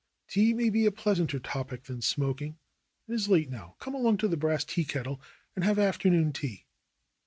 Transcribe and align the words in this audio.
"Tea 0.27 0.51
may 0.55 0.71
be 0.71 0.87
a 0.87 0.91
pleasanter 0.91 1.37
topic 1.37 1.83
than 1.83 2.01
smoking. 2.01 2.57
It 3.07 3.13
is 3.13 3.29
late 3.29 3.51
now. 3.51 3.75
Come 3.77 3.93
along 3.93 4.17
to 4.17 4.27
the 4.27 4.35
Brass 4.35 4.65
Tea 4.65 4.83
Kettle 4.83 5.21
and 5.55 5.63
have 5.63 5.77
afternoon 5.77 6.33
tea." 6.33 6.65